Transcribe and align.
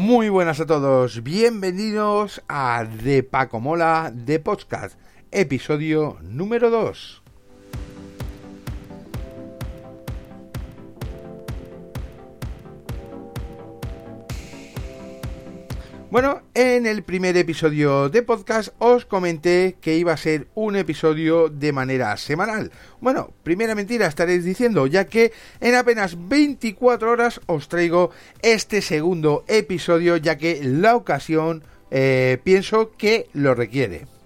Muy 0.00 0.28
buenas 0.28 0.60
a 0.60 0.66
todos, 0.66 1.24
bienvenidos 1.24 2.40
a 2.46 2.84
De 2.84 3.24
Paco 3.24 3.58
Mola 3.58 4.12
de 4.14 4.38
Podcast, 4.38 4.96
episodio 5.32 6.18
número 6.22 6.70
2. 6.70 7.27
Bueno, 16.20 16.42
en 16.54 16.86
el 16.86 17.04
primer 17.04 17.36
episodio 17.36 18.08
de 18.08 18.24
podcast 18.24 18.70
os 18.80 19.04
comenté 19.04 19.76
que 19.80 19.96
iba 19.96 20.12
a 20.12 20.16
ser 20.16 20.48
un 20.56 20.74
episodio 20.74 21.48
de 21.48 21.72
manera 21.72 22.16
semanal. 22.16 22.72
Bueno, 23.00 23.32
primera 23.44 23.76
mentira 23.76 24.08
estaréis 24.08 24.42
diciendo, 24.42 24.88
ya 24.88 25.06
que 25.06 25.30
en 25.60 25.76
apenas 25.76 26.16
24 26.28 27.08
horas 27.08 27.40
os 27.46 27.68
traigo 27.68 28.10
este 28.42 28.82
segundo 28.82 29.44
episodio, 29.46 30.16
ya 30.16 30.36
que 30.36 30.60
la 30.64 30.96
ocasión 30.96 31.62
eh, 31.92 32.38
pienso 32.42 32.90
que 32.96 33.28
lo 33.32 33.54
requiere. 33.54 34.17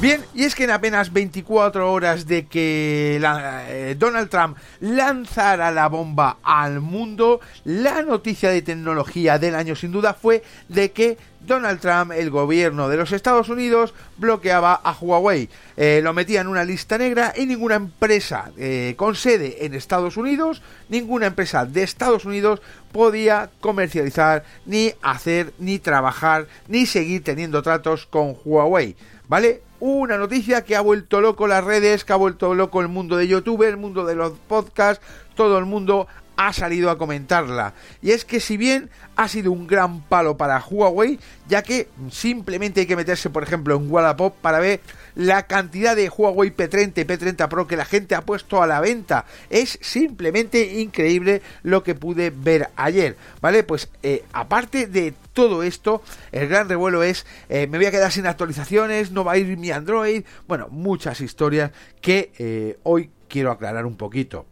Bien, 0.00 0.24
y 0.32 0.44
es 0.44 0.54
que 0.54 0.62
en 0.62 0.70
apenas 0.70 1.12
24 1.12 1.92
horas 1.92 2.28
de 2.28 2.46
que 2.46 3.20
eh, 3.20 3.96
Donald 3.98 4.30
Trump 4.30 4.56
lanzara 4.78 5.72
la 5.72 5.88
bomba 5.88 6.36
al 6.44 6.80
mundo, 6.80 7.40
la 7.64 8.02
noticia 8.02 8.50
de 8.50 8.62
tecnología 8.62 9.40
del 9.40 9.56
año 9.56 9.74
sin 9.74 9.90
duda 9.90 10.14
fue 10.14 10.44
de 10.68 10.92
que 10.92 11.18
Donald 11.40 11.80
Trump, 11.80 12.12
el 12.12 12.30
gobierno 12.30 12.88
de 12.88 12.96
los 12.96 13.12
Estados 13.12 13.48
Unidos, 13.48 13.94
bloqueaba 14.16 14.74
a 14.74 14.92
Huawei. 14.92 15.48
Eh, 15.76 16.00
lo 16.02 16.12
metía 16.12 16.40
en 16.40 16.48
una 16.48 16.64
lista 16.64 16.98
negra 16.98 17.32
y 17.36 17.46
ninguna 17.46 17.76
empresa 17.76 18.50
eh, 18.56 18.94
con 18.96 19.14
sede 19.14 19.64
en 19.64 19.74
Estados 19.74 20.16
Unidos, 20.16 20.62
ninguna 20.88 21.26
empresa 21.26 21.64
de 21.64 21.82
Estados 21.82 22.24
Unidos 22.24 22.60
podía 22.92 23.50
comercializar, 23.60 24.44
ni 24.66 24.92
hacer, 25.02 25.52
ni 25.58 25.78
trabajar, 25.78 26.46
ni 26.68 26.86
seguir 26.86 27.22
teniendo 27.24 27.62
tratos 27.62 28.06
con 28.06 28.36
Huawei. 28.44 28.96
¿Vale? 29.28 29.62
Una 29.80 30.16
noticia 30.16 30.64
que 30.64 30.74
ha 30.74 30.80
vuelto 30.80 31.20
loco 31.20 31.46
las 31.46 31.62
redes, 31.62 32.04
que 32.04 32.12
ha 32.12 32.16
vuelto 32.16 32.54
loco 32.54 32.80
el 32.80 32.88
mundo 32.88 33.16
de 33.16 33.28
YouTube, 33.28 33.62
el 33.62 33.76
mundo 33.76 34.04
de 34.04 34.16
los 34.16 34.32
podcasts, 34.48 35.04
todo 35.36 35.58
el 35.58 35.66
mundo 35.66 36.08
ha 36.38 36.52
salido 36.52 36.88
a 36.88 36.96
comentarla. 36.96 37.74
Y 38.00 38.12
es 38.12 38.24
que 38.24 38.38
si 38.38 38.56
bien 38.56 38.90
ha 39.16 39.26
sido 39.26 39.50
un 39.50 39.66
gran 39.66 40.02
palo 40.02 40.36
para 40.36 40.64
Huawei, 40.64 41.18
ya 41.48 41.64
que 41.64 41.88
simplemente 42.10 42.80
hay 42.80 42.86
que 42.86 42.94
meterse, 42.94 43.28
por 43.28 43.42
ejemplo, 43.42 43.74
en 43.74 43.90
Wallapop 43.90 44.36
para 44.40 44.60
ver 44.60 44.80
la 45.16 45.48
cantidad 45.48 45.96
de 45.96 46.08
Huawei 46.08 46.54
P30 46.54 46.98
y 46.98 47.04
P30 47.04 47.48
Pro 47.48 47.66
que 47.66 47.76
la 47.76 47.84
gente 47.84 48.14
ha 48.14 48.22
puesto 48.22 48.62
a 48.62 48.68
la 48.68 48.80
venta. 48.80 49.26
Es 49.50 49.80
simplemente 49.82 50.80
increíble 50.80 51.42
lo 51.64 51.82
que 51.82 51.96
pude 51.96 52.30
ver 52.30 52.70
ayer, 52.76 53.16
¿vale? 53.40 53.64
Pues 53.64 53.90
eh, 54.04 54.24
aparte 54.32 54.86
de 54.86 55.14
todo 55.32 55.64
esto, 55.64 56.02
el 56.30 56.46
gran 56.46 56.68
revuelo 56.68 57.02
es, 57.02 57.26
eh, 57.48 57.66
me 57.66 57.78
voy 57.78 57.86
a 57.86 57.90
quedar 57.90 58.12
sin 58.12 58.26
actualizaciones, 58.26 59.10
no 59.10 59.24
va 59.24 59.32
a 59.32 59.38
ir 59.38 59.56
mi 59.56 59.72
Android, 59.72 60.22
bueno, 60.46 60.68
muchas 60.70 61.20
historias 61.20 61.72
que 62.00 62.30
eh, 62.38 62.78
hoy 62.84 63.10
quiero 63.26 63.50
aclarar 63.50 63.86
un 63.86 63.96
poquito. 63.96 64.46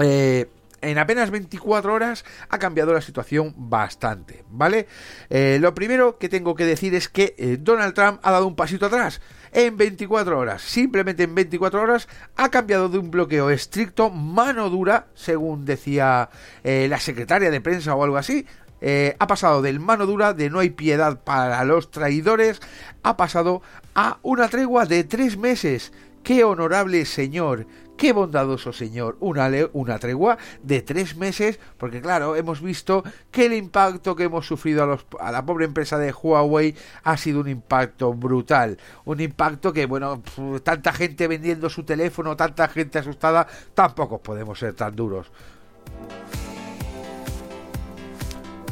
Eh, 0.00 0.48
en 0.82 0.98
apenas 0.98 1.30
24 1.30 1.94
horas 1.94 2.24
ha 2.48 2.58
cambiado 2.58 2.92
la 2.92 3.00
situación 3.00 3.54
bastante, 3.56 4.44
¿vale? 4.50 4.86
Eh, 5.30 5.58
lo 5.60 5.74
primero 5.74 6.18
que 6.18 6.28
tengo 6.28 6.54
que 6.54 6.66
decir 6.66 6.94
es 6.94 7.08
que 7.08 7.34
eh, 7.38 7.56
Donald 7.58 7.94
Trump 7.94 8.20
ha 8.22 8.32
dado 8.32 8.46
un 8.46 8.56
pasito 8.56 8.86
atrás. 8.86 9.20
En 9.52 9.76
24 9.76 10.38
horas, 10.38 10.62
simplemente 10.62 11.22
en 11.24 11.34
24 11.34 11.82
horas, 11.82 12.08
ha 12.36 12.50
cambiado 12.50 12.88
de 12.88 12.98
un 12.98 13.10
bloqueo 13.10 13.50
estricto, 13.50 14.10
mano 14.10 14.70
dura, 14.70 15.06
según 15.14 15.64
decía 15.64 16.30
eh, 16.64 16.86
la 16.88 16.98
secretaria 16.98 17.50
de 17.50 17.60
prensa 17.60 17.94
o 17.94 18.02
algo 18.02 18.16
así, 18.16 18.46
ha 19.20 19.26
pasado 19.28 19.62
del 19.62 19.78
mano 19.78 20.06
dura, 20.06 20.34
de 20.34 20.50
no 20.50 20.58
hay 20.58 20.70
piedad 20.70 21.22
para 21.22 21.64
los 21.64 21.92
traidores, 21.92 22.60
ha 23.04 23.16
pasado 23.16 23.62
a 23.94 24.18
una 24.22 24.48
tregua 24.48 24.86
de 24.86 25.04
tres 25.04 25.36
meses. 25.36 25.92
¡Qué 26.22 26.44
honorable 26.44 27.04
señor! 27.04 27.66
Qué 27.96 28.12
bondadoso 28.12 28.72
señor, 28.72 29.16
una, 29.20 29.48
una 29.74 29.98
tregua 29.98 30.36
de 30.62 30.82
tres 30.82 31.16
meses, 31.16 31.60
porque 31.78 32.00
claro, 32.00 32.34
hemos 32.34 32.60
visto 32.60 33.04
que 33.30 33.46
el 33.46 33.52
impacto 33.52 34.16
que 34.16 34.24
hemos 34.24 34.44
sufrido 34.44 34.98
a, 35.20 35.30
la 35.30 35.46
pobre 35.46 35.66
empresa 35.66 35.98
de 35.98 36.12
Huawei 36.12 36.74
ha 37.04 37.16
sido 37.16 37.40
un 37.40 37.48
impacto 37.48 38.12
brutal, 38.12 38.78
un 39.04 39.20
impacto 39.20 39.72
que, 39.72 39.86
bueno, 39.86 40.20
tanta 40.64 40.92
gente 40.92 41.28
vendiendo 41.28 41.70
su 41.70 41.84
teléfono, 41.84 42.34
tanta 42.34 42.66
gente 42.66 42.98
asustada, 42.98 43.46
tampoco 43.74 44.20
podemos 44.20 44.58
ser 44.58 44.74
tan 44.74 44.96
duros. 44.96 45.30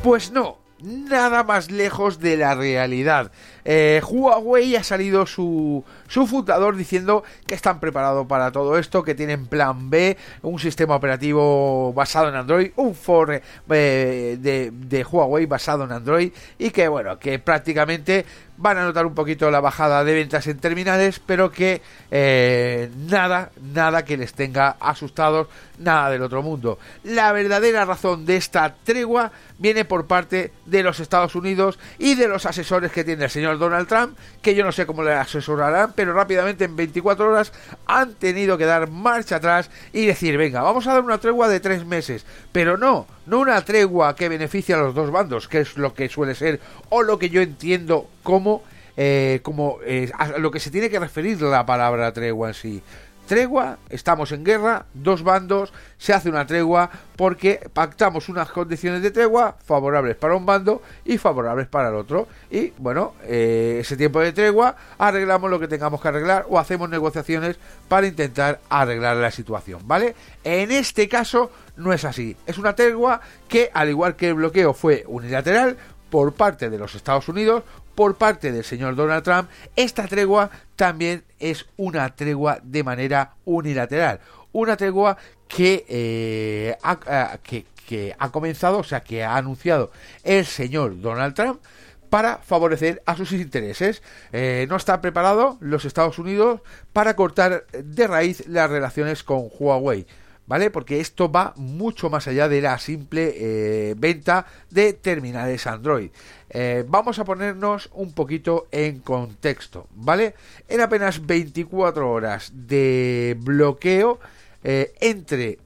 Pues 0.02 0.32
no, 0.32 0.58
nada 0.82 1.44
más 1.44 1.70
lejos 1.70 2.18
de 2.20 2.36
la 2.36 2.54
realidad. 2.54 3.32
Eh, 3.72 4.02
Huawei 4.04 4.74
ha 4.74 4.82
salido 4.82 5.26
su, 5.26 5.84
su 6.08 6.26
fundador 6.26 6.74
diciendo 6.74 7.22
que 7.46 7.54
están 7.54 7.78
preparados 7.78 8.26
para 8.26 8.50
todo 8.50 8.76
esto, 8.76 9.04
que 9.04 9.14
tienen 9.14 9.46
plan 9.46 9.90
B, 9.90 10.16
un 10.42 10.58
sistema 10.58 10.96
operativo 10.96 11.92
basado 11.92 12.30
en 12.30 12.34
Android, 12.34 12.72
un 12.74 12.96
for 12.96 13.32
eh, 13.32 14.36
de, 14.40 14.72
de 14.72 15.04
Huawei 15.04 15.46
basado 15.46 15.84
en 15.84 15.92
Android 15.92 16.32
y 16.58 16.70
que 16.70 16.88
bueno, 16.88 17.20
que 17.20 17.38
prácticamente 17.38 18.26
van 18.60 18.78
a 18.78 18.84
notar 18.84 19.06
un 19.06 19.14
poquito 19.14 19.50
la 19.50 19.60
bajada 19.60 20.04
de 20.04 20.14
ventas 20.14 20.46
en 20.46 20.58
terminales, 20.58 21.20
pero 21.24 21.50
que 21.50 21.80
eh, 22.10 22.90
nada, 23.08 23.50
nada 23.72 24.04
que 24.04 24.16
les 24.16 24.34
tenga 24.34 24.76
asustados, 24.78 25.48
nada 25.78 26.10
del 26.10 26.22
otro 26.22 26.42
mundo. 26.42 26.78
La 27.02 27.32
verdadera 27.32 27.84
razón 27.84 28.26
de 28.26 28.36
esta 28.36 28.74
tregua 28.84 29.32
viene 29.58 29.84
por 29.84 30.06
parte 30.06 30.52
de 30.66 30.82
los 30.82 31.00
Estados 31.00 31.34
Unidos 31.34 31.78
y 31.98 32.14
de 32.14 32.28
los 32.28 32.44
asesores 32.46 32.92
que 32.92 33.04
tiene 33.04 33.24
el 33.24 33.30
señor 33.30 33.58
Donald 33.58 33.88
Trump, 33.88 34.16
que 34.42 34.54
yo 34.54 34.64
no 34.64 34.72
sé 34.72 34.84
cómo 34.86 35.02
le 35.02 35.12
asesorarán, 35.12 35.92
pero 35.94 36.12
rápidamente 36.12 36.64
en 36.64 36.76
24 36.76 37.30
horas 37.30 37.52
han 37.86 38.14
tenido 38.14 38.58
que 38.58 38.66
dar 38.66 38.90
marcha 38.90 39.36
atrás 39.36 39.70
y 39.92 40.04
decir, 40.04 40.36
venga, 40.36 40.62
vamos 40.62 40.86
a 40.86 40.92
dar 40.92 41.02
una 41.02 41.18
tregua 41.18 41.48
de 41.48 41.60
tres 41.60 41.86
meses, 41.86 42.26
pero 42.52 42.76
no, 42.76 43.06
no 43.30 43.38
una 43.38 43.64
tregua 43.64 44.16
que 44.16 44.28
beneficie 44.28 44.74
a 44.74 44.78
los 44.78 44.94
dos 44.94 45.10
bandos, 45.12 45.46
que 45.46 45.60
es 45.60 45.76
lo 45.76 45.94
que 45.94 46.08
suele 46.08 46.34
ser, 46.34 46.60
o 46.88 47.02
lo 47.02 47.16
que 47.16 47.30
yo 47.30 47.40
entiendo 47.40 48.08
como, 48.24 48.64
eh, 48.96 49.38
como 49.44 49.78
eh, 49.84 50.10
a 50.18 50.38
lo 50.38 50.50
que 50.50 50.58
se 50.58 50.70
tiene 50.70 50.90
que 50.90 50.98
referir 50.98 51.40
la 51.40 51.64
palabra 51.64 52.12
tregua 52.12 52.48
en 52.48 52.54
sí 52.54 52.82
tregua, 53.30 53.78
estamos 53.90 54.32
en 54.32 54.44
guerra, 54.44 54.86
dos 54.92 55.22
bandos, 55.22 55.72
se 55.98 56.12
hace 56.12 56.28
una 56.28 56.48
tregua 56.48 56.90
porque 57.14 57.60
pactamos 57.72 58.28
unas 58.28 58.50
condiciones 58.50 59.02
de 59.02 59.12
tregua 59.12 59.54
favorables 59.64 60.16
para 60.16 60.34
un 60.34 60.44
bando 60.44 60.82
y 61.04 61.16
favorables 61.16 61.68
para 61.68 61.90
el 61.90 61.94
otro. 61.94 62.26
Y 62.50 62.72
bueno, 62.78 63.14
eh, 63.22 63.78
ese 63.82 63.96
tiempo 63.96 64.18
de 64.18 64.32
tregua 64.32 64.74
arreglamos 64.98 65.48
lo 65.48 65.60
que 65.60 65.68
tengamos 65.68 66.00
que 66.00 66.08
arreglar 66.08 66.44
o 66.48 66.58
hacemos 66.58 66.90
negociaciones 66.90 67.56
para 67.86 68.08
intentar 68.08 68.58
arreglar 68.68 69.16
la 69.18 69.30
situación, 69.30 69.82
¿vale? 69.84 70.16
En 70.42 70.72
este 70.72 71.08
caso 71.08 71.52
no 71.76 71.92
es 71.92 72.04
así, 72.04 72.36
es 72.46 72.58
una 72.58 72.74
tregua 72.74 73.20
que 73.46 73.70
al 73.72 73.90
igual 73.90 74.16
que 74.16 74.26
el 74.26 74.34
bloqueo 74.34 74.74
fue 74.74 75.04
unilateral, 75.06 75.76
por 76.10 76.32
parte 76.32 76.68
de 76.68 76.78
los 76.78 76.96
Estados 76.96 77.28
Unidos, 77.28 77.62
por 78.00 78.16
parte 78.16 78.50
del 78.50 78.64
señor 78.64 78.96
Donald 78.96 79.22
Trump, 79.22 79.50
esta 79.76 80.08
tregua 80.08 80.48
también 80.74 81.22
es 81.38 81.66
una 81.76 82.16
tregua 82.16 82.58
de 82.62 82.82
manera 82.82 83.34
unilateral. 83.44 84.20
Una 84.52 84.78
tregua 84.78 85.18
que, 85.46 85.84
eh, 85.86 86.78
ha, 86.82 87.38
que, 87.42 88.16
ha 88.18 88.32
comenzado, 88.32 88.78
o 88.78 88.84
sea, 88.84 89.00
que 89.00 89.22
ha 89.22 89.36
anunciado 89.36 89.90
el 90.24 90.46
señor 90.46 90.98
Donald 91.02 91.34
Trump 91.34 91.60
para 92.08 92.38
favorecer 92.38 93.02
a 93.04 93.14
sus 93.16 93.32
intereses. 93.32 94.02
Eh, 94.32 94.64
no 94.70 94.76
está 94.76 95.02
preparado 95.02 95.58
los 95.60 95.84
Estados 95.84 96.18
Unidos 96.18 96.62
para 96.94 97.16
cortar 97.16 97.66
de 97.70 98.06
raíz 98.06 98.46
las 98.46 98.70
relaciones 98.70 99.22
con 99.22 99.50
Huawei. 99.58 100.06
¿Vale? 100.50 100.72
Porque 100.72 100.98
esto 100.98 101.30
va 101.30 101.52
mucho 101.54 102.10
más 102.10 102.26
allá 102.26 102.48
de 102.48 102.60
la 102.60 102.76
simple 102.80 103.34
eh, 103.36 103.94
venta 103.96 104.46
de 104.68 104.94
terminales 104.94 105.64
Android. 105.68 106.10
Eh, 106.48 106.84
vamos 106.88 107.20
a 107.20 107.24
ponernos 107.24 107.88
un 107.94 108.12
poquito 108.12 108.66
en 108.72 108.98
contexto, 108.98 109.86
¿vale? 109.94 110.34
En 110.66 110.80
apenas 110.80 111.24
24 111.24 112.10
horas 112.10 112.50
de 112.52 113.36
bloqueo 113.38 114.18
eh, 114.64 114.92
entre 115.00 115.60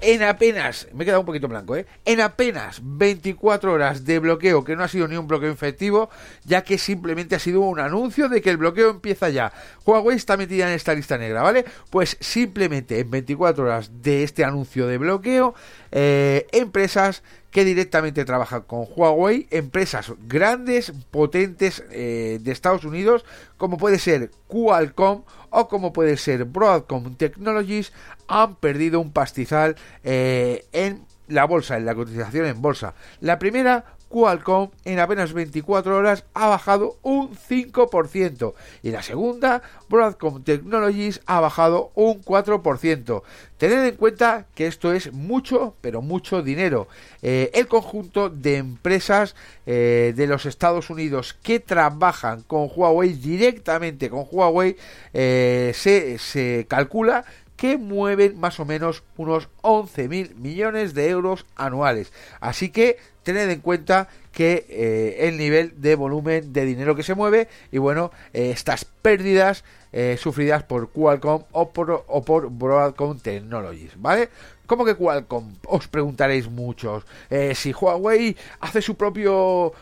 en 0.00 0.22
apenas, 0.22 0.88
me 0.92 1.02
he 1.02 1.06
quedado 1.06 1.20
un 1.20 1.26
poquito 1.26 1.48
blanco, 1.48 1.76
¿eh? 1.76 1.86
En 2.04 2.20
apenas 2.20 2.80
24 2.82 3.72
horas 3.72 4.04
de 4.04 4.18
bloqueo, 4.18 4.64
que 4.64 4.76
no 4.76 4.84
ha 4.84 4.88
sido 4.88 5.08
ni 5.08 5.16
un 5.16 5.26
bloqueo 5.26 5.50
efectivo, 5.50 6.10
ya 6.44 6.62
que 6.62 6.78
simplemente 6.78 7.34
ha 7.34 7.38
sido 7.38 7.60
un 7.60 7.80
anuncio 7.80 8.28
de 8.28 8.40
que 8.42 8.50
el 8.50 8.56
bloqueo 8.56 8.90
empieza 8.90 9.28
ya. 9.28 9.52
Huawei 9.84 10.16
está 10.16 10.36
metida 10.36 10.68
en 10.68 10.74
esta 10.74 10.94
lista 10.94 11.18
negra, 11.18 11.42
¿vale? 11.42 11.64
Pues 11.90 12.16
simplemente 12.20 13.00
en 13.00 13.10
24 13.10 13.64
horas 13.64 14.02
de 14.02 14.22
este 14.22 14.44
anuncio 14.44 14.86
de 14.86 14.98
bloqueo, 14.98 15.54
eh, 15.92 16.46
empresas 16.52 17.22
que 17.56 17.64
directamente 17.64 18.26
trabajan 18.26 18.60
con 18.66 18.86
Huawei, 18.94 19.46
empresas 19.50 20.12
grandes, 20.28 20.92
potentes 21.10 21.82
de 21.88 22.52
Estados 22.52 22.84
Unidos, 22.84 23.24
como 23.56 23.78
puede 23.78 23.98
ser 23.98 24.30
Qualcomm 24.46 25.22
o 25.48 25.66
como 25.66 25.94
puede 25.94 26.18
ser 26.18 26.44
Broadcom 26.44 27.14
Technologies, 27.14 27.94
han 28.28 28.56
perdido 28.56 29.00
un 29.00 29.10
pastizal 29.10 29.76
en 30.04 31.06
la 31.28 31.46
bolsa, 31.46 31.78
en 31.78 31.86
la 31.86 31.94
cotización 31.94 32.44
en 32.44 32.60
bolsa. 32.60 32.92
La 33.22 33.38
primera 33.38 33.86
Qualcomm 34.08 34.70
en 34.84 34.98
apenas 35.00 35.32
24 35.32 35.96
horas 35.96 36.24
ha 36.34 36.48
bajado 36.48 36.96
un 37.02 37.34
5% 37.34 38.54
y 38.82 38.90
la 38.90 39.02
segunda, 39.02 39.62
Broadcom 39.88 40.42
Technologies, 40.42 41.20
ha 41.26 41.40
bajado 41.40 41.90
un 41.94 42.22
4%. 42.22 43.22
Tened 43.58 43.86
en 43.86 43.96
cuenta 43.96 44.46
que 44.54 44.66
esto 44.66 44.92
es 44.92 45.12
mucho, 45.12 45.74
pero 45.80 46.02
mucho 46.02 46.42
dinero. 46.42 46.88
Eh, 47.22 47.50
el 47.54 47.68
conjunto 47.68 48.28
de 48.28 48.56
empresas 48.58 49.34
eh, 49.64 50.12
de 50.14 50.26
los 50.26 50.46
Estados 50.46 50.90
Unidos 50.90 51.36
que 51.42 51.60
trabajan 51.60 52.42
con 52.42 52.70
Huawei 52.74 53.14
directamente 53.14 54.10
con 54.10 54.26
Huawei 54.30 54.76
eh, 55.12 55.72
se, 55.74 56.18
se 56.18 56.66
calcula 56.68 57.24
que 57.56 57.78
mueven 57.78 58.38
más 58.38 58.60
o 58.60 58.64
menos 58.64 59.02
unos 59.16 59.48
11.000 59.62 60.34
millones 60.36 60.94
de 60.94 61.08
euros 61.08 61.46
anuales. 61.56 62.12
Así 62.40 62.70
que 62.70 62.98
tened 63.22 63.50
en 63.50 63.60
cuenta 63.60 64.08
que 64.30 64.66
eh, 64.68 65.28
el 65.28 65.38
nivel 65.38 65.80
de 65.80 65.96
volumen 65.96 66.52
de 66.52 66.64
dinero 66.64 66.94
que 66.94 67.02
se 67.02 67.14
mueve 67.14 67.48
y 67.72 67.78
bueno, 67.78 68.12
eh, 68.32 68.50
estas 68.50 68.84
pérdidas 68.84 69.64
eh, 69.98 70.18
sufridas 70.20 70.62
por 70.62 70.90
Qualcomm 70.90 71.44
o 71.52 71.70
por, 71.70 72.04
o 72.06 72.22
por 72.22 72.50
Broadcom 72.50 73.18
Technologies, 73.18 73.92
¿vale? 73.96 74.28
¿Cómo 74.66 74.84
que 74.84 74.94
Qualcomm? 74.94 75.54
Os 75.68 75.88
preguntaréis 75.88 76.50
muchos. 76.50 77.06
si 77.54 77.72
Huawei 77.72 78.36
hace 78.60 78.82
su 78.82 78.94
propio 78.96 79.72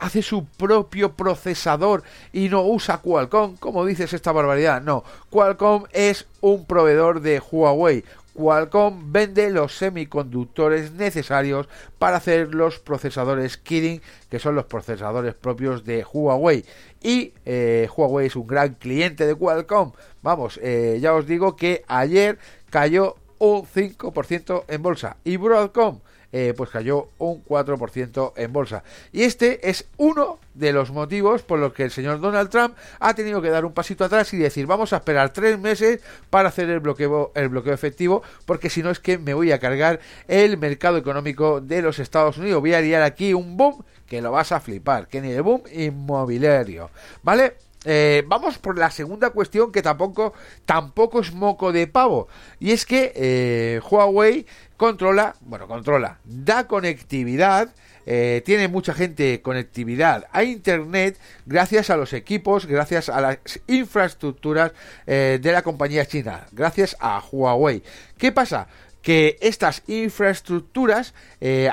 hace 0.00 0.20
su 0.20 0.44
propio 0.44 1.12
procesador 1.12 2.02
y 2.34 2.50
no 2.50 2.66
usa 2.66 2.98
Qualcomm, 2.98 3.56
¿cómo 3.56 3.86
dices 3.86 4.12
esta 4.12 4.32
barbaridad? 4.32 4.82
No, 4.82 5.04
Qualcomm 5.30 5.84
es 5.90 6.26
un 6.42 6.66
proveedor 6.66 7.22
de 7.22 7.40
Huawei. 7.40 8.04
Qualcomm 8.36 9.12
vende 9.12 9.50
los 9.50 9.76
semiconductores 9.76 10.92
necesarios 10.92 11.68
para 11.98 12.18
hacer 12.18 12.54
los 12.54 12.78
procesadores 12.78 13.56
Kirin, 13.56 14.02
que 14.30 14.38
son 14.38 14.54
los 14.54 14.66
procesadores 14.66 15.34
propios 15.34 15.84
de 15.84 16.04
Huawei. 16.04 16.64
Y 17.02 17.32
eh, 17.44 17.88
Huawei 17.96 18.26
es 18.26 18.36
un 18.36 18.46
gran 18.46 18.74
cliente 18.74 19.26
de 19.26 19.34
Qualcomm. 19.34 19.92
Vamos, 20.22 20.60
eh, 20.62 20.98
ya 21.00 21.14
os 21.14 21.26
digo 21.26 21.56
que 21.56 21.84
ayer 21.88 22.38
cayó 22.70 23.16
un 23.38 23.64
5% 23.64 24.64
en 24.68 24.82
bolsa. 24.82 25.16
Y 25.24 25.36
Broadcom 25.36 26.00
eh, 26.32 26.54
pues 26.56 26.70
cayó 26.70 27.08
un 27.18 27.44
4% 27.44 28.32
en 28.36 28.52
bolsa. 28.52 28.82
Y 29.12 29.22
este 29.22 29.68
es 29.68 29.86
uno 29.96 30.38
de 30.54 30.72
los 30.72 30.90
motivos 30.90 31.42
por 31.42 31.58
los 31.58 31.72
que 31.72 31.84
el 31.84 31.90
señor 31.90 32.20
Donald 32.20 32.50
Trump 32.50 32.74
ha 32.98 33.14
tenido 33.14 33.42
que 33.42 33.50
dar 33.50 33.64
un 33.64 33.72
pasito 33.72 34.04
atrás 34.04 34.32
y 34.32 34.38
decir 34.38 34.66
vamos 34.66 34.92
a 34.92 34.96
esperar 34.96 35.30
tres 35.30 35.58
meses 35.58 36.00
para 36.30 36.48
hacer 36.48 36.70
el 36.70 36.80
bloqueo, 36.80 37.32
el 37.34 37.48
bloqueo 37.48 37.74
efectivo, 37.74 38.22
porque 38.44 38.70
si 38.70 38.82
no 38.82 38.90
es 38.90 38.98
que 38.98 39.18
me 39.18 39.34
voy 39.34 39.52
a 39.52 39.58
cargar 39.58 40.00
el 40.28 40.58
mercado 40.58 40.96
económico 40.96 41.60
de 41.60 41.82
los 41.82 41.98
Estados 41.98 42.38
Unidos. 42.38 42.60
Voy 42.60 42.74
a 42.74 42.80
liar 42.80 43.02
aquí 43.02 43.34
un 43.34 43.56
boom 43.56 43.84
que 44.06 44.22
lo 44.22 44.30
vas 44.30 44.52
a 44.52 44.60
flipar, 44.60 45.08
que 45.08 45.20
ni 45.20 45.30
el 45.30 45.42
boom 45.42 45.62
inmobiliario, 45.72 46.90
¿vale? 47.22 47.65
Eh, 47.88 48.24
vamos 48.26 48.58
por 48.58 48.76
la 48.76 48.90
segunda 48.90 49.30
cuestión 49.30 49.70
que 49.70 49.80
tampoco, 49.80 50.34
tampoco 50.64 51.20
es 51.20 51.32
moco 51.32 51.70
de 51.70 51.86
pavo. 51.86 52.26
Y 52.58 52.72
es 52.72 52.84
que 52.84 53.12
eh, 53.14 53.80
Huawei 53.88 54.44
controla, 54.76 55.36
bueno, 55.40 55.68
controla, 55.68 56.18
da 56.24 56.66
conectividad. 56.66 57.72
Eh, 58.08 58.42
tiene 58.44 58.68
mucha 58.68 58.94
gente 58.94 59.42
conectividad 59.42 60.26
a 60.30 60.44
Internet 60.44 61.18
gracias 61.44 61.90
a 61.90 61.96
los 61.96 62.12
equipos, 62.12 62.66
gracias 62.66 63.08
a 63.08 63.20
las 63.20 63.38
infraestructuras 63.66 64.72
de 65.06 65.40
la 65.42 65.62
compañía 65.62 66.06
china, 66.06 66.46
gracias 66.52 66.96
a 67.00 67.20
Huawei. 67.32 67.82
¿Qué 68.16 68.30
pasa? 68.30 68.68
Que 69.06 69.38
estas 69.40 69.84
infraestructuras, 69.86 71.14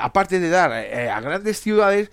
aparte 0.00 0.38
de 0.38 0.50
dar 0.50 0.70
a 0.70 1.20
grandes 1.20 1.58
ciudades, 1.58 2.12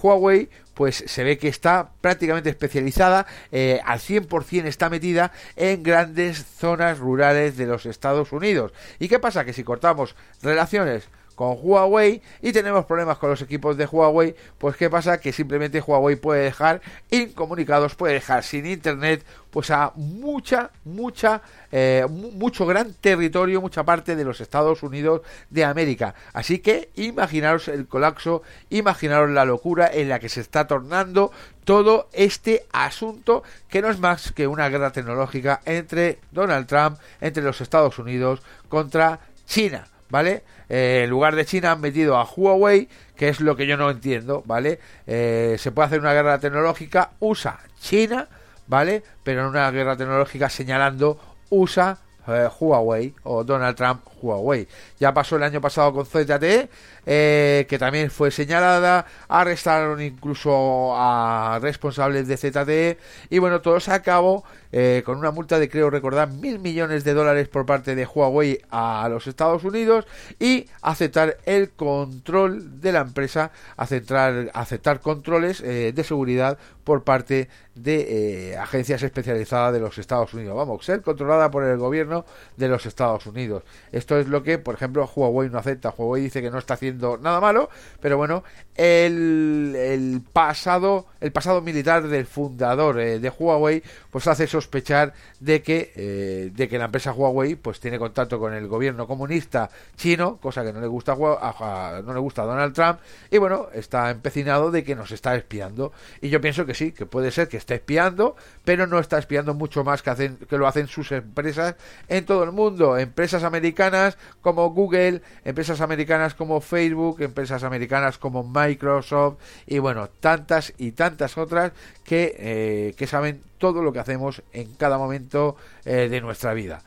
Huawei 0.00 0.48
pues 0.74 1.04
se 1.06 1.24
ve 1.24 1.38
que 1.38 1.48
está 1.48 1.90
prácticamente 2.00 2.50
especializada, 2.50 3.26
eh, 3.52 3.80
al 3.84 4.00
100% 4.00 4.66
está 4.66 4.90
metida 4.90 5.32
en 5.56 5.82
grandes 5.82 6.44
zonas 6.44 6.98
rurales 6.98 7.56
de 7.56 7.66
los 7.66 7.86
Estados 7.86 8.32
Unidos. 8.32 8.72
¿Y 8.98 9.08
qué 9.08 9.18
pasa? 9.18 9.44
Que 9.44 9.52
si 9.52 9.64
cortamos 9.64 10.16
relaciones 10.42 11.08
con 11.34 11.58
Huawei 11.60 12.22
y 12.42 12.52
tenemos 12.52 12.84
problemas 12.84 13.18
con 13.18 13.30
los 13.30 13.42
equipos 13.42 13.76
de 13.76 13.86
Huawei, 13.86 14.34
pues 14.58 14.76
qué 14.76 14.88
pasa 14.88 15.18
que 15.18 15.32
simplemente 15.32 15.80
Huawei 15.80 16.16
puede 16.16 16.44
dejar 16.44 16.80
incomunicados, 17.10 17.94
puede 17.94 18.14
dejar 18.14 18.42
sin 18.44 18.66
internet 18.66 19.24
pues 19.54 19.70
a 19.70 19.92
mucha, 19.94 20.72
mucha, 20.84 21.40
eh, 21.70 22.04
mucho 22.08 22.66
gran 22.66 22.92
territorio, 22.94 23.60
mucha 23.60 23.84
parte 23.84 24.16
de 24.16 24.24
los 24.24 24.40
Estados 24.40 24.82
Unidos 24.82 25.22
de 25.48 25.64
América. 25.64 26.16
Así 26.32 26.58
que 26.58 26.90
imaginaros 26.96 27.68
el 27.68 27.86
colapso, 27.86 28.42
imaginaros 28.70 29.30
la 29.30 29.44
locura 29.44 29.88
en 29.92 30.08
la 30.08 30.18
que 30.18 30.28
se 30.28 30.40
está 30.40 30.66
tornando 30.66 31.30
todo 31.62 32.08
este 32.12 32.66
asunto 32.72 33.44
que 33.68 33.80
no 33.80 33.90
es 33.90 34.00
más 34.00 34.32
que 34.32 34.48
una 34.48 34.68
guerra 34.68 34.90
tecnológica 34.90 35.60
entre 35.66 36.18
Donald 36.32 36.66
Trump, 36.66 36.98
entre 37.20 37.44
los 37.44 37.60
Estados 37.60 37.96
Unidos 38.00 38.42
contra 38.68 39.20
China. 39.46 39.86
¿Vale? 40.14 40.44
Eh, 40.68 41.00
en 41.02 41.10
lugar 41.10 41.34
de 41.34 41.44
China 41.44 41.72
han 41.72 41.80
metido 41.80 42.16
a 42.16 42.24
Huawei, 42.24 42.88
que 43.16 43.28
es 43.28 43.40
lo 43.40 43.56
que 43.56 43.66
yo 43.66 43.76
no 43.76 43.90
entiendo, 43.90 44.44
¿vale? 44.46 44.78
Eh, 45.08 45.56
se 45.58 45.72
puede 45.72 45.86
hacer 45.86 45.98
una 45.98 46.12
guerra 46.12 46.38
tecnológica, 46.38 47.10
usa 47.18 47.58
China, 47.80 48.28
¿vale? 48.68 49.02
Pero 49.24 49.40
en 49.40 49.48
una 49.48 49.68
guerra 49.72 49.96
tecnológica 49.96 50.48
señalando 50.48 51.18
USA 51.50 51.98
eh, 52.28 52.48
Huawei 52.60 53.12
o 53.24 53.42
Donald 53.42 53.76
Trump 53.76 54.02
Huawei. 54.24 54.66
Ya 54.98 55.12
pasó 55.12 55.36
el 55.36 55.42
año 55.42 55.60
pasado 55.60 55.92
con 55.92 56.06
ZTE, 56.06 56.68
eh, 57.06 57.66
que 57.68 57.78
también 57.78 58.10
fue 58.10 58.30
señalada, 58.30 59.06
arrestaron 59.28 60.00
incluso 60.00 60.94
a 60.96 61.58
responsables 61.60 62.26
de 62.26 62.36
ZTE 62.36 62.98
y 63.30 63.38
bueno, 63.38 63.60
todo 63.60 63.78
se 63.80 63.92
acabó 63.92 64.44
eh, 64.72 65.02
con 65.04 65.18
una 65.18 65.30
multa 65.30 65.58
de 65.58 65.68
creo 65.68 65.90
recordar 65.90 66.30
mil 66.30 66.58
millones 66.58 67.04
de 67.04 67.14
dólares 67.14 67.48
por 67.48 67.66
parte 67.66 67.94
de 67.94 68.06
Huawei 68.06 68.60
a 68.70 69.06
los 69.10 69.26
Estados 69.26 69.62
Unidos 69.64 70.06
y 70.40 70.68
aceptar 70.82 71.36
el 71.44 71.70
control 71.70 72.80
de 72.80 72.92
la 72.92 73.00
empresa, 73.00 73.52
aceptar, 73.76 74.50
aceptar 74.54 75.00
controles 75.00 75.62
de 75.62 76.04
seguridad 76.04 76.58
por 76.82 77.04
parte 77.04 77.48
de 77.74 78.56
agencias 78.60 79.02
especializadas 79.02 79.72
de 79.72 79.80
los 79.80 79.98
Estados 79.98 80.34
Unidos. 80.34 80.56
Vamos, 80.56 80.84
ser 80.84 81.02
controlada 81.02 81.50
por 81.50 81.64
el 81.64 81.78
gobierno 81.78 82.24
de 82.56 82.68
los 82.68 82.86
Estados 82.86 83.26
Unidos. 83.26 83.62
Esto 83.92 84.13
es 84.18 84.28
lo 84.28 84.42
que, 84.42 84.58
por 84.58 84.74
ejemplo, 84.74 85.08
Huawei 85.14 85.50
no 85.50 85.58
acepta. 85.58 85.94
Huawei 85.96 86.22
dice 86.22 86.42
que 86.42 86.50
no 86.50 86.58
está 86.58 86.74
haciendo 86.74 87.18
nada 87.18 87.40
malo, 87.40 87.70
pero 88.00 88.16
bueno, 88.16 88.44
el, 88.76 90.22
pasado 90.32 91.06
el 91.20 91.32
pasado 91.32 91.60
militar 91.60 92.08
del 92.08 92.26
fundador 92.26 92.98
eh, 93.00 93.20
de 93.20 93.30
Huawei 93.30 93.82
pues 94.10 94.26
hace 94.26 94.46
sospechar 94.46 95.14
de 95.38 95.62
que 95.62 95.92
eh, 95.94 96.50
de 96.52 96.68
que 96.68 96.78
la 96.78 96.86
empresa 96.86 97.12
Huawei 97.12 97.54
pues 97.54 97.78
tiene 97.78 97.98
contacto 97.98 98.38
con 98.38 98.52
el 98.52 98.66
gobierno 98.66 99.06
comunista 99.06 99.70
chino, 99.96 100.38
cosa 100.38 100.64
que 100.64 100.72
no 100.72 100.80
le 100.80 100.88
gusta 100.88 101.12
a, 101.12 102.02
no 102.04 102.12
le 102.12 102.20
gusta 102.20 102.42
Donald 102.42 102.74
Trump 102.74 102.98
y 103.30 103.38
bueno, 103.38 103.68
está 103.72 104.10
empecinado 104.10 104.70
de 104.70 104.82
que 104.82 104.96
nos 104.96 105.12
está 105.12 105.36
espiando 105.36 105.92
y 106.20 106.28
yo 106.28 106.40
pienso 106.40 106.66
que 106.66 106.74
sí, 106.74 106.92
que 106.92 107.06
puede 107.06 107.30
ser 107.30 107.48
que 107.48 107.56
esté 107.56 107.74
espiando, 107.74 108.34
pero 108.64 108.86
no 108.86 108.98
está 108.98 109.18
espiando 109.18 109.54
mucho 109.54 109.84
más 109.84 110.02
que 110.02 110.10
hacen 110.10 110.36
que 110.36 110.58
lo 110.58 110.66
hacen 110.66 110.88
sus 110.88 111.12
empresas 111.12 111.76
en 112.08 112.26
todo 112.26 112.42
el 112.42 112.50
mundo, 112.50 112.98
empresas 112.98 113.44
americanas 113.44 114.03
como 114.40 114.70
Google, 114.70 115.22
empresas 115.44 115.80
americanas 115.80 116.34
como 116.34 116.60
Facebook, 116.60 117.20
empresas 117.20 117.62
americanas 117.64 118.18
como 118.18 118.44
Microsoft 118.44 119.38
y 119.66 119.78
bueno, 119.78 120.08
tantas 120.20 120.72
y 120.78 120.92
tantas 120.92 121.38
otras 121.38 121.72
que, 122.04 122.34
eh, 122.38 122.94
que 122.96 123.06
saben 123.06 123.42
todo 123.58 123.82
lo 123.82 123.92
que 123.92 124.00
hacemos 124.00 124.42
en 124.52 124.74
cada 124.74 124.98
momento 124.98 125.56
eh, 125.84 126.08
de 126.10 126.20
nuestra 126.20 126.54
vida. 126.54 126.82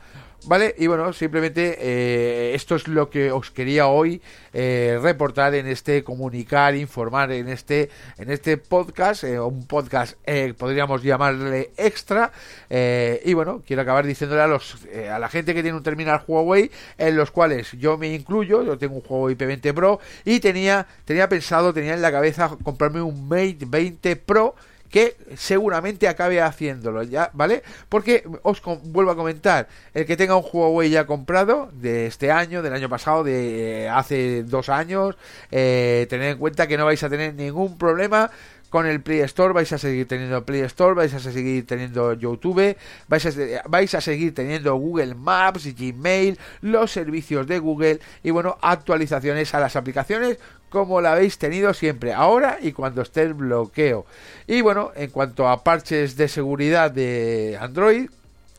¿Vale? 0.46 0.74
Y 0.78 0.86
bueno, 0.86 1.12
simplemente 1.12 1.76
eh, 1.80 2.54
esto 2.54 2.76
es 2.76 2.86
lo 2.86 3.10
que 3.10 3.32
os 3.32 3.50
quería 3.50 3.88
hoy 3.88 4.22
eh, 4.52 4.98
reportar 5.02 5.54
en 5.54 5.66
este 5.66 6.04
comunicar, 6.04 6.76
informar 6.76 7.32
en 7.32 7.48
este 7.48 7.90
en 8.18 8.30
este 8.30 8.56
podcast, 8.56 9.24
eh, 9.24 9.40
un 9.40 9.66
podcast 9.66 10.16
podríamos 10.56 11.02
llamarle 11.02 11.72
extra. 11.76 12.32
y 12.70 13.34
bueno, 13.34 13.62
quiero 13.66 13.82
acabar 13.82 14.06
diciéndole 14.06 14.40
a 14.42 14.46
los 14.46 14.78
a 15.12 15.18
la 15.18 15.28
gente 15.28 15.54
que 15.54 15.62
tiene 15.62 15.76
un 15.76 15.82
terminal 15.82 16.22
Huawei, 16.26 16.70
en 16.96 17.16
los 17.16 17.30
cuales 17.30 17.72
yo 17.72 17.98
me 17.98 18.14
incluyo, 18.14 18.62
yo 18.62 18.78
tengo 18.78 18.94
un 18.94 19.02
Huawei 19.06 19.36
P20 19.36 19.74
Pro 19.74 20.00
y 20.24 20.38
tenía 20.40 20.86
tenía 21.04 21.28
pensado, 21.28 21.74
tenía 21.74 21.94
en 21.94 22.02
la 22.02 22.12
cabeza 22.12 22.56
comprarme 22.62 23.02
un 23.02 23.28
Mate 23.28 23.58
20 23.66 24.16
Pro 24.16 24.54
que 24.90 25.16
seguramente 25.36 26.08
acabe 26.08 26.40
haciéndolo, 26.40 27.02
¿ya? 27.02 27.30
¿Vale? 27.32 27.62
Porque 27.88 28.24
os 28.42 28.62
vuelvo 28.84 29.10
a 29.10 29.16
comentar, 29.16 29.68
el 29.94 30.06
que 30.06 30.16
tenga 30.16 30.36
un 30.36 30.44
Huawei 30.50 30.90
ya 30.90 31.06
comprado 31.06 31.70
de 31.72 32.06
este 32.06 32.30
año, 32.30 32.62
del 32.62 32.72
año 32.72 32.88
pasado, 32.88 33.24
de 33.24 33.84
eh, 33.84 33.88
hace 33.88 34.42
dos 34.44 34.68
años, 34.68 35.16
eh, 35.50 36.06
tened 36.08 36.32
en 36.32 36.38
cuenta 36.38 36.66
que 36.66 36.76
no 36.76 36.84
vais 36.84 37.02
a 37.02 37.08
tener 37.08 37.34
ningún 37.34 37.78
problema 37.78 38.30
con 38.70 38.86
el 38.86 39.00
Play 39.00 39.20
Store 39.20 39.54
vais 39.54 39.72
a 39.72 39.78
seguir 39.78 40.06
teniendo 40.06 40.44
Play 40.44 40.60
Store, 40.62 40.94
vais 40.94 41.14
a 41.14 41.18
seguir 41.18 41.66
teniendo 41.66 42.12
YouTube, 42.12 42.76
vais 43.08 43.26
a, 43.26 43.62
vais 43.66 43.94
a 43.94 44.00
seguir 44.00 44.34
teniendo 44.34 44.74
Google 44.76 45.14
Maps, 45.14 45.74
Gmail, 45.74 46.38
los 46.60 46.90
servicios 46.90 47.46
de 47.46 47.58
Google 47.58 48.00
y 48.22 48.30
bueno, 48.30 48.58
actualizaciones 48.60 49.54
a 49.54 49.60
las 49.60 49.76
aplicaciones 49.76 50.38
como 50.68 51.00
la 51.00 51.12
habéis 51.12 51.38
tenido 51.38 51.72
siempre, 51.74 52.12
ahora 52.12 52.58
y 52.60 52.72
cuando 52.72 53.02
esté 53.02 53.22
el 53.22 53.34
bloqueo. 53.34 54.06
Y 54.46 54.60
bueno, 54.60 54.92
en 54.94 55.10
cuanto 55.10 55.48
a 55.48 55.64
parches 55.64 56.16
de 56.16 56.28
seguridad 56.28 56.90
de 56.90 57.58
Android, 57.60 58.08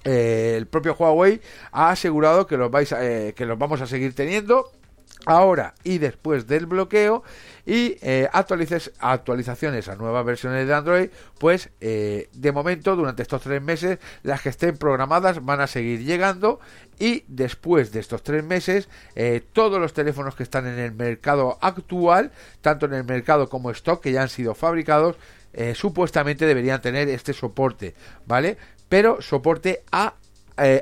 eh, 0.06 0.56
el 0.58 0.66
propio 0.68 0.96
Huawei 0.98 1.42
ha 1.72 1.90
asegurado 1.90 2.48
que 2.48 2.58
los, 2.58 2.72
vais 2.72 2.92
eh, 2.94 3.34
que 3.36 3.46
los 3.46 3.60
vamos 3.60 3.82
a 3.82 3.88
seguir 3.88 4.16
teniendo 4.16 4.72
ahora 5.26 5.76
y 5.84 5.98
después 5.98 6.48
del 6.48 6.66
bloqueo 6.66 7.24
y 7.66 7.98
eh, 8.02 8.30
actualizaciones 8.32 9.90
a 9.90 9.96
nuevas 9.98 10.26
versiones 10.26 10.66
de 10.66 10.74
Android 10.74 11.10
pues 11.38 11.70
de 11.80 12.52
momento 12.54 12.96
durante 12.96 13.24
estos 13.24 13.42
tres 13.42 13.62
meses 13.62 14.00
las 14.24 14.42
que 14.42 14.50
estén 14.50 14.78
programadas 14.78 15.44
van 15.44 15.60
a 15.60 15.68
seguir 15.68 16.06
llegando 16.06 16.62
y 17.00 17.24
después 17.28 17.92
de 17.92 18.00
estos 18.00 18.22
tres 18.24 18.44
meses 18.44 18.90
eh, 19.16 19.42
todos 19.54 19.80
los 19.80 19.94
teléfonos 19.94 20.36
que 20.36 20.44
están 20.44 20.68
en 20.68 20.78
el 20.78 20.92
mercado 20.92 21.58
actual 21.62 22.32
tanto 22.62 22.86
en 22.86 22.94
el 22.94 23.04
mercado 23.04 23.50
como 23.50 23.72
stock 23.72 24.02
que 24.02 24.12
ya 24.12 24.22
han 24.22 24.30
sido 24.30 24.56
fabricados 24.56 25.16
supuestamente 25.74 26.46
deberían 26.46 26.80
tener 26.80 27.10
este 27.10 27.34
soporte 27.34 27.96
vale 28.28 28.56
pero 28.88 29.20
soporte 29.20 29.82
a 29.92 30.14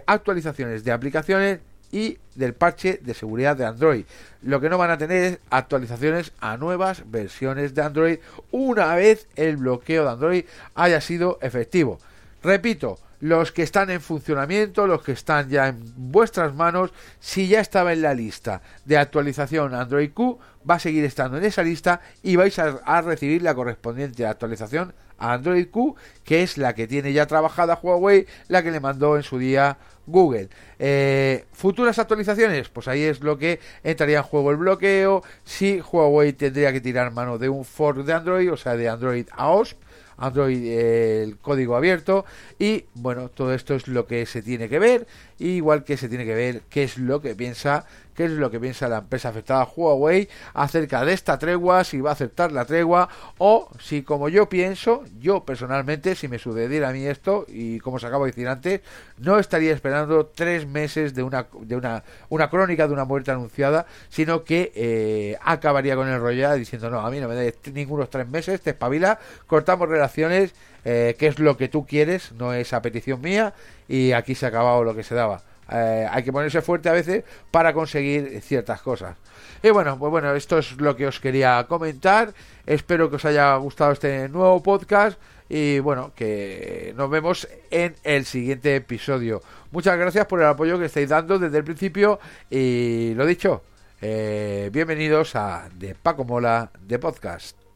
actualizaciones 0.05 0.83
de 0.83 0.91
aplicaciones 0.91 1.59
y 1.91 2.17
del 2.35 2.53
parche 2.53 2.99
de 3.01 3.13
seguridad 3.13 3.55
de 3.55 3.65
Android. 3.65 4.05
Lo 4.41 4.61
que 4.61 4.69
no 4.69 4.77
van 4.77 4.91
a 4.91 4.97
tener 4.97 5.23
es 5.23 5.39
actualizaciones 5.49 6.31
a 6.39 6.57
nuevas 6.57 7.09
versiones 7.09 7.73
de 7.73 7.81
Android 7.81 8.19
una 8.51 8.95
vez 8.95 9.27
el 9.35 9.57
bloqueo 9.57 10.03
de 10.03 10.09
Android 10.09 10.45
haya 10.75 11.01
sido 11.01 11.39
efectivo. 11.41 11.99
Repito, 12.43 12.99
los 13.19 13.51
que 13.51 13.63
están 13.63 13.89
en 13.89 14.01
funcionamiento, 14.01 14.87
los 14.87 15.01
que 15.01 15.11
están 15.11 15.49
ya 15.49 15.69
en 15.69 15.81
vuestras 15.95 16.53
manos, 16.53 16.93
si 17.19 17.47
ya 17.47 17.59
estaba 17.59 17.93
en 17.93 18.01
la 18.01 18.13
lista 18.13 18.61
de 18.85 18.97
actualización 18.97 19.73
Android 19.73 20.11
Q, 20.13 20.39
va 20.69 20.75
a 20.75 20.79
seguir 20.79 21.03
estando 21.05 21.37
en 21.37 21.45
esa 21.45 21.63
lista 21.63 22.01
y 22.23 22.35
vais 22.35 22.57
a, 22.59 23.01
recibir 23.01 23.41
la 23.41 23.55
correspondiente 23.55 24.25
actualización 24.25 24.93
a 25.17 25.33
Android 25.33 25.67
Q, 25.69 25.95
que 26.23 26.43
es 26.43 26.57
la 26.57 26.75
que 26.75 26.87
tiene 26.87 27.13
ya 27.13 27.25
trabajada 27.25 27.79
Huawei, 27.81 28.27
la 28.49 28.61
que 28.61 28.71
le 28.71 28.79
mandó 28.79 29.17
en 29.17 29.23
su 29.23 29.39
día 29.39 29.77
Google. 30.05 30.49
Eh, 30.77 31.45
futuras 31.53 31.97
actualizaciones, 31.99 32.69
pues 32.69 32.87
ahí 32.87 33.03
es 33.03 33.21
lo 33.21 33.37
que 33.37 33.59
entraría 33.83 34.19
en 34.19 34.23
juego 34.23 34.51
el 34.51 34.57
bloqueo. 34.57 35.23
Si 35.43 35.81
Huawei 35.81 36.33
tendría 36.33 36.71
que 36.71 36.81
tirar 36.81 37.11
mano 37.11 37.37
de 37.37 37.49
un 37.49 37.65
fork 37.65 37.99
de 37.99 38.13
Android, 38.13 38.51
o 38.51 38.57
sea, 38.57 38.77
de 38.77 38.89
Android 38.89 39.27
a 39.31 39.49
OSP, 39.49 39.86
Android 40.17 40.65
el 40.65 41.37
código 41.37 41.75
abierto. 41.75 42.25
Y 42.59 42.85
bueno, 42.95 43.29
todo 43.29 43.53
esto 43.53 43.75
es 43.75 43.87
lo 43.87 44.07
que 44.07 44.25
se 44.25 44.41
tiene 44.41 44.69
que 44.69 44.79
ver, 44.79 45.07
igual 45.39 45.83
que 45.83 45.97
se 45.97 46.09
tiene 46.09 46.25
que 46.25 46.35
ver 46.35 46.61
qué 46.69 46.83
es 46.83 46.97
lo 46.97 47.21
que 47.21 47.35
piensa 47.35 47.85
qué 48.17 48.25
es 48.25 48.31
lo 48.31 48.49
que 48.49 48.59
piensa 48.59 48.87
la 48.87 48.97
empresa 48.97 49.29
afectada 49.29 49.69
Huawei 49.75 50.27
acerca 50.55 51.05
de 51.05 51.13
esta 51.13 51.37
tregua, 51.37 51.83
si 51.83 52.01
va 52.01 52.09
a 52.09 52.13
aceptar 52.13 52.51
la 52.51 52.65
tregua 52.65 53.07
o 53.37 53.69
si 53.79 54.01
como 54.01 54.27
yo 54.27 54.49
pienso, 54.49 55.03
yo 55.19 55.45
personalmente, 55.45 56.15
si 56.15 56.27
me 56.27 56.39
sucediera 56.39 56.89
a 56.89 56.93
mí 56.93 57.05
esto 57.05 57.45
y 57.47 57.79
como 57.79 57.99
se 57.99 58.07
acabo 58.07 58.25
de 58.25 58.31
decir 58.31 58.47
antes, 58.47 58.81
no 59.19 59.37
estaría 59.37 59.71
esperando 59.71 60.25
tres 60.25 60.65
meses 60.65 61.13
de 61.13 61.21
una, 61.21 61.45
de 61.61 61.75
una, 61.75 62.03
una 62.29 62.49
crónica 62.49 62.87
de 62.87 62.93
una 62.93 63.05
muerte 63.05 63.29
anunciada, 63.29 63.85
sino 64.09 64.43
que 64.43 64.71
eh, 64.73 65.37
acabaría 65.43 65.95
con 65.95 66.07
el 66.07 66.19
rollo 66.19 66.55
diciendo 66.55 66.89
no, 66.89 67.01
a 67.01 67.11
mí 67.11 67.19
no 67.19 67.27
me 67.27 67.35
da 67.35 67.51
ningunos 67.71 68.09
tres 68.09 68.27
meses, 68.27 68.61
te 68.61 68.71
espabila, 68.71 69.19
cortamos 69.45 69.87
relaciones, 69.89 70.55
eh, 70.85 71.15
que 71.19 71.27
es 71.27 71.37
lo 71.37 71.55
que 71.55 71.67
tú 71.67 71.85
quieres, 71.85 72.31
no 72.31 72.51
es 72.55 72.73
a 72.73 72.81
petición 72.81 73.21
mía 73.21 73.53
y 73.87 74.13
aquí 74.13 74.33
se 74.33 74.47
ha 74.47 74.49
acabado 74.49 74.83
lo 74.83 74.95
que 74.95 75.03
se 75.03 75.13
daba. 75.13 75.43
Eh, 75.71 76.07
hay 76.09 76.23
que 76.23 76.31
ponerse 76.31 76.61
fuerte 76.61 76.89
a 76.89 76.93
veces 76.93 77.23
para 77.51 77.73
conseguir 77.73 78.41
ciertas 78.41 78.81
cosas. 78.81 79.17
Y 79.63 79.69
bueno, 79.69 79.97
pues 79.97 80.11
bueno, 80.11 80.33
esto 80.33 80.59
es 80.59 80.79
lo 80.79 80.95
que 80.95 81.07
os 81.07 81.19
quería 81.19 81.65
comentar. 81.67 82.33
Espero 82.65 83.09
que 83.09 83.17
os 83.17 83.25
haya 83.25 83.55
gustado 83.55 83.91
este 83.91 84.29
nuevo 84.29 84.61
podcast 84.61 85.19
y 85.49 85.79
bueno, 85.79 86.11
que 86.15 86.93
nos 86.97 87.09
vemos 87.09 87.47
en 87.71 87.95
el 88.03 88.25
siguiente 88.25 88.75
episodio. 88.75 89.41
Muchas 89.71 89.97
gracias 89.97 90.25
por 90.25 90.41
el 90.41 90.47
apoyo 90.47 90.77
que 90.77 90.85
estáis 90.85 91.09
dando 91.09 91.39
desde 91.39 91.57
el 91.57 91.63
principio 91.63 92.19
y 92.49 93.13
lo 93.15 93.25
dicho, 93.25 93.63
eh, 94.01 94.69
bienvenidos 94.71 95.35
a 95.35 95.69
De 95.73 95.95
Paco 95.95 96.23
Mola 96.23 96.71
de 96.81 96.99
Podcast. 96.99 97.66